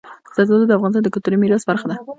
[0.35, 1.95] زردالو د افغانستان د کلتوري میراث برخه ده.